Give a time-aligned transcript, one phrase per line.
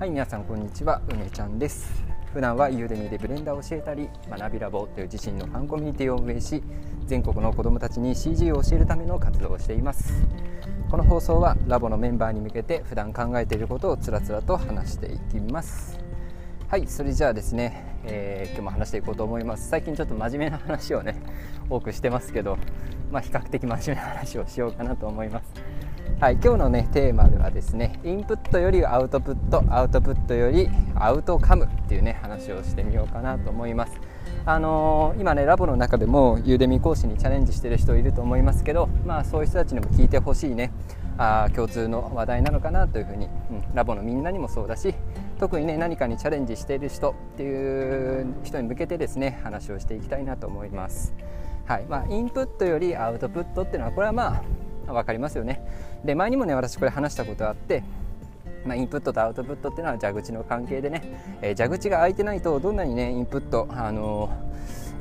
[0.00, 1.02] はい皆さんこんにちは。
[1.10, 2.02] 梅ちゃんです。
[2.32, 6.62] 普段はユーデミでブレンダーを教えたり学びラボという自身のファンコミュニティを運営し
[7.04, 10.14] 全国の子どもたちに CG を教えるための活動をしています。
[10.90, 15.98] この放送はラボのメンバーに向けて普段考えていることをつらつらと話していきます。
[16.68, 19.68] はいそれじゃあですね、えー、今日も話していこうと思います。
[19.68, 21.20] 最近ちょっと真面目な話をね
[21.68, 22.56] 多くしてますけど
[23.10, 25.52] まあ、比較的真面目な話をしようかなと思います。
[26.20, 33.94] はい、今日のねテーマではですねインプットよりアウトプットアウトプットよりアウトカムっていうね話をしてみようかなと思います。
[34.44, 40.72] あのー、今ねラボの中でもユーデミ講師にチャレンジしてる人いると思いますけどまあそういう人たちにも聞いてほしいね
[41.18, 44.94] あ共通の話題なのかなというふうに、うん、ラボのみんなにもそうだし
[45.38, 51.14] 特にね何かにチャレンジしている人っていう人に向けてですね話をしていきたいなと思います。
[51.66, 51.84] はい。
[51.88, 54.42] まあ、インプットよりアウトプットっていうのはこれはま
[54.86, 55.62] あ分かりますよね。
[56.04, 57.82] で前にもね私これ話したことあって
[58.64, 61.02] まあ、インプットとアウトプットっていうのは蛇口の関係でね、
[61.40, 64.50] えー、蛇口が開いてないとどんなにねインプット、あのー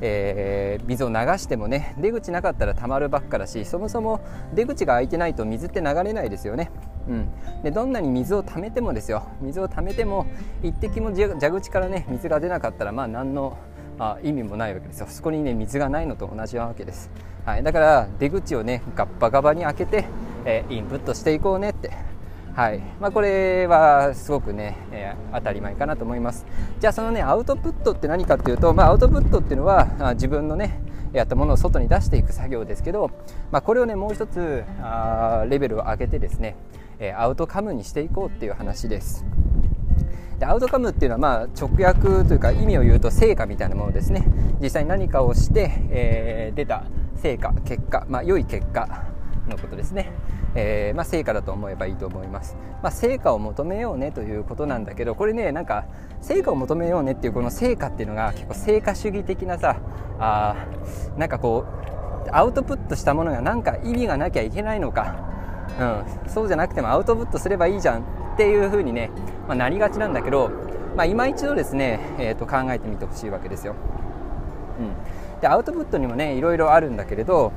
[0.00, 4.20] えー、水を流してもね出口なかったらたまるばっかだしそもそも
[4.54, 6.70] 出口が開いてないと水って流れないですよね。
[7.08, 9.26] うん、でどんなに水を溜めてもですよ。
[9.40, 10.26] 水を溜めても
[10.62, 13.56] 一滴も蛇口からね水が出なかったらまあ何の
[13.98, 15.06] あ意味もないわけですよ。
[15.08, 17.10] そこにね水がないのと同じなわけです、
[17.44, 20.04] はい、だから出口をねガッパガバに開けて、
[20.44, 21.92] えー、インプットしていこうねって。
[22.54, 22.80] はい。
[22.98, 26.44] まあ、これはすごくね、えー、当たり前かなと思います。
[26.80, 30.80] じゃあそのねアウトプットって何かっていうと、まあ、アウトプットっていうのは自分のね
[31.12, 33.12] やったものを外に出していく作業ですけど、
[33.52, 36.56] まあ、これをねもう一つあレベルを上げてですね、
[36.98, 39.24] えアウトカムにしていこうっていう話です。
[40.38, 44.24] でアウトカムっていうのはまあ直訳というか意味を言うと成果みたいなものですね。
[44.60, 46.84] 実際に何かをして、えー、出た
[47.16, 49.06] 成果結果、まあ、良い結果
[49.48, 50.12] のことですね、
[50.54, 55.86] えー、まあ、成果だと思えばいいと思います、まあ、成果を求めようねということなんだけどこれねなんか
[56.20, 59.80] 成果を求めようねっていうこの成果っていうのが結構成果主義的なさ
[60.18, 60.66] あ
[61.16, 61.64] なんかこ
[62.26, 65.16] うアウトプットしたものが何か意味がなきゃいけないのか、
[65.80, 68.27] うん、そうじゃなくてもアウトプットすればいいじゃん。
[68.38, 69.10] っていうふうにね
[69.48, 70.50] まあ、なりがちなんだけど、
[70.94, 73.74] まあ、今一度ですね、えー、と考えてみてほしいわけですよ。
[74.78, 74.82] う
[75.38, 77.50] ん、でアウトプットにもねいろいろあるんだけれど、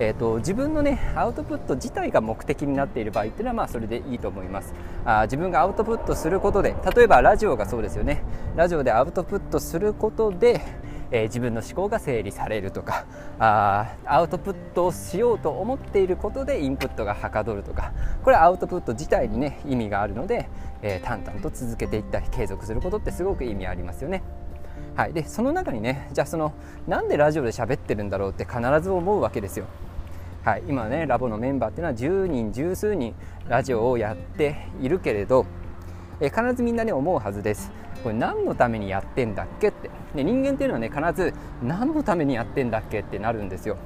[0.00, 4.74] えーと、自分のねアウトプット自体が目的になっている場合っていうのはまあそれでいいと思います。
[5.04, 8.24] あ自分がアウトプットすることで例えばラジオがそうですよね。
[8.56, 10.62] ラジオでアウトプットすることで
[11.10, 13.06] えー、自分の思考が整理されるとか
[13.38, 17.92] あアウトプットをしようと思っていることでインプットがはかどるとか
[18.22, 20.48] これはアウトプット自体にね意味があるので、
[20.82, 24.22] えー、淡々と続けていったり継続することってすごく意味ありますよね。
[24.96, 26.52] はい、でその中にねじゃあその
[26.86, 29.66] なんでラジオで喋ってるんだろうって必ず思うわけですよ。
[30.44, 33.14] はい、今ねラボのメンバーっていうのは10人十数人
[33.48, 35.46] ラジオをやっているけれど、
[36.20, 37.72] え、必ずみんなね思うはずです。
[38.04, 39.90] これ何のためにやってんだっけって。
[40.14, 43.76] で人間っていうのはね必ず何のためにやってんだっけってなるんですよ。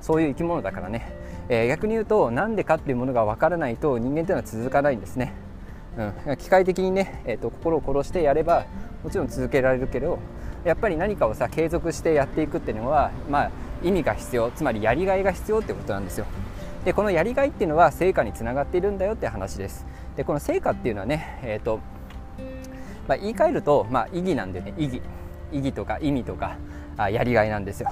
[0.00, 1.12] そういう生き物だからね、
[1.48, 5.32] えー、逆に言うと何でかっていうものが分からないと人間っていうのは続かないんですね、
[6.26, 8.64] うん、機械的にね、えーと、心を殺してやれば
[9.02, 10.20] もちろん続けられるけど
[10.64, 13.50] やっぱり何かをさ継続してやっていくっていうのは、まあ、
[13.82, 16.26] 意味が必要つまりやりがいが必要ってことなんですよ。
[16.84, 19.84] でこのやりがいっていうのは成果につながっているんだよって話です。
[20.16, 21.80] でこの成果っていうのはね、えーと
[23.08, 25.02] まあ、言い換えると、まあ、意義なんでね意義。
[25.52, 26.56] 意義とか意味とか
[26.96, 27.90] あやりがいなんですよ、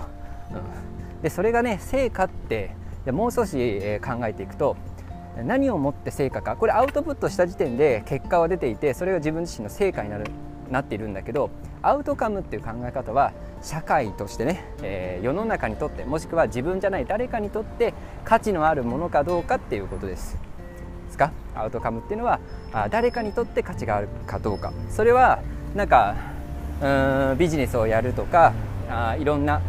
[0.51, 2.75] うん、でそれがね成果って
[3.07, 4.77] もう少し、え、考えていくと
[5.45, 6.57] 何をもって成果か。
[6.57, 10.25] これアウトプットした時点で結果は出ていてそれが自分自身の成果になる
[10.71, 11.51] なっているんだけど
[11.83, 17.95] アウトカムっていう考え方は社会としてね、えー、世の中にとってもしくは自分じゃない誰かにとって
[18.25, 20.37] 価値のあるものかどうかっていうことです。
[21.17, 21.33] ですか？
[21.55, 22.41] アウトカムっていうのは
[22.91, 25.41] 誰かにとって価値があるかどうかそれは
[25.75, 26.15] なんか
[26.83, 28.53] うんビジネスをやるとか
[28.91, 29.63] あいろんな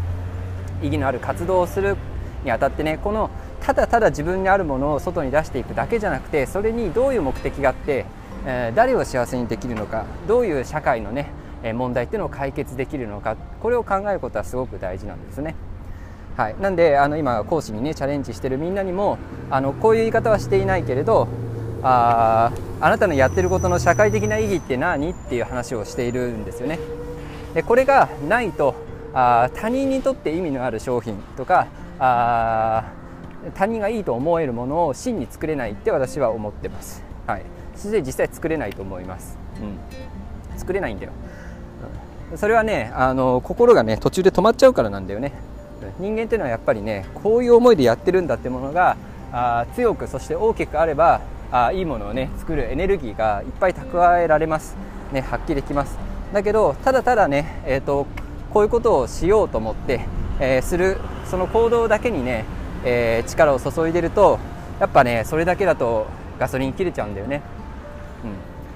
[0.81, 1.96] 意義のある活動をする
[2.44, 3.30] にあたってねこの
[3.62, 8.05] ただただ自分にあるものを外に出していくだけじゃなくてそれにどういう目的があって、
[8.46, 11.32] えー、誰を幸せにできるのかどういう社会のね
[11.73, 15.55] 問題っていうのを解決できるのかこれを考えることはすごく大事なんですね。
[16.37, 19.17] はい、なんであの今講師にねチャレンジしてるみんなにも
[19.49, 21.28] あのこういう言い方はしていないけれど
[21.81, 26.79] ああなたのやってることの社会的な意義って何っていう話をしているんですよね。
[27.55, 28.75] でこれがないと
[29.16, 31.67] あ他人にとって意味のある商品とか
[31.97, 32.83] あ
[33.55, 37.03] 他人がいいと思えるものを真に作れないって私は思ってます。
[37.25, 37.43] はい、
[37.75, 39.40] そして実際作れないと思います。
[39.59, 41.13] うん、作れないんだよ。
[42.35, 45.31] それはねあの心がね途中で止まっちゃうからなんだよね。
[46.00, 48.97] 人間っていうのはやっぱりねこういう思いでやってるんだってものが
[49.32, 51.22] あ強くそして大きくあれば
[51.52, 54.76] あいいものをね作るエネルギーがいっぱい蓄えられます、
[55.12, 55.97] ね、発揮できます。
[56.34, 58.06] だけどただただね、えーと、
[58.53, 60.02] こういうことをしようと思って、
[60.41, 62.44] えー、するその行動だけにね、
[62.84, 64.40] えー、力を注いでると
[64.79, 66.08] やっぱねそれだけだと
[66.38, 67.41] ガソリン切れちゃうんだよね、
[68.26, 68.32] うん、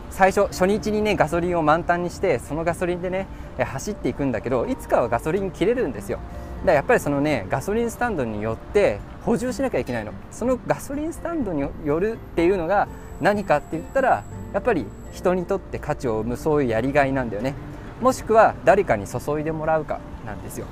[0.09, 3.27] 最初初日にねガソリンを満タンにしてそのガソリンでね
[3.57, 6.19] 走っていくんだけどいつかはガソリン切れるんですよ。
[6.65, 10.11] だやっぱりそのねガソリンスタンドによって補充しなきゃいけないの。
[10.31, 12.87] そのガソリンスタンドによるっていうのが
[13.19, 14.23] 何かって言ったら
[14.53, 17.53] やっぱり人にとって価値を生むそういうやりがいなんだよね。
[18.01, 20.65] もしくは誰かに注いでもらうかなんですよ、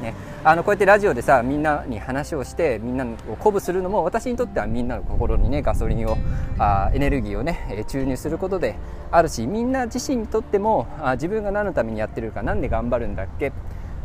[0.00, 0.14] ね、
[0.44, 6.16] あのこうやってラジオでさみんなに話をしてみんなを鼓舞するのも私にとってはみんなの心にねガソリンを
[6.58, 8.76] あエネルギーをね注入することで
[9.10, 13.52] あるしみんな自身にとってもあ自分が何のためにやってるか何で頑張るんだっけ、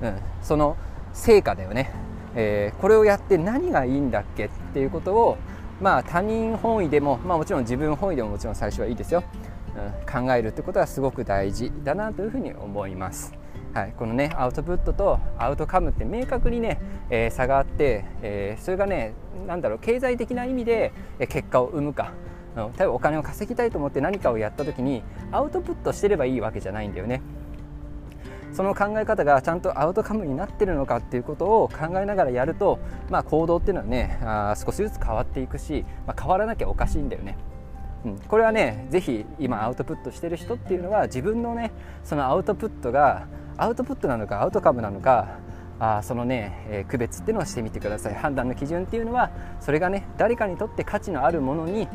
[0.01, 0.77] うん、その
[1.13, 1.92] 成果だよね、
[2.36, 5.38] えー、これをやって何がいいんだっけっていうことを
[5.81, 9.24] まあ他人本位でも、まあ、もちろん自分本位でももちろん最初はいいですよ、
[9.75, 13.34] うん、考えるってことはすごく大事だなというふうに思います。
[13.74, 19.14] はい、このねアウトプットとアウトカムって明確にね、えー、差があって、えー、それがね
[19.48, 20.92] なんだろう経済的な意味で
[21.30, 22.12] 結果を生むか、
[22.56, 27.22] 例えばお金を稼ぎたいと思って何かをやった時にアウトプットしてればいいわけじゃないんだよね。
[28.53, 37.38] その考え方がちゃんとアウトカムになってるのかっていうことを考えながらやると、まあ、行動っていうのはねあ少しずつ変わっていくし、まあ、変わらなきゃおかしいんだよね。
[38.03, 41.71] うん、これはねぜひ今アウトプットしてる人っていうのは自分のね
[42.03, 43.27] そのアウトプットが
[43.57, 45.38] アウトプットなのかアウトカムなのか
[45.80, 51.88] あそのね、えー、区別っていうのをしてみてください判断の基準っていうのはそれがね誰かにとって価値のあるものに、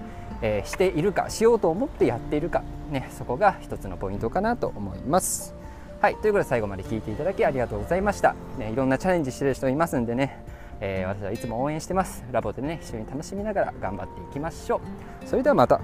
[0.43, 5.66] えー、しているかしようと思ってやっているか、ね、そこが一つのポイントかなと思います。
[5.99, 8.35] はい、ということで最後まで聞いていただきありがとうございました。
[8.59, 10.45] ね、いろんなチャレンジしてる人いますんでね、
[10.81, 12.23] えー、私はいつも応援してます。
[12.31, 14.81] ラボでね、一緒に楽しみながら頑張っていきましょ
[15.25, 15.27] う。
[15.27, 15.81] それではまた。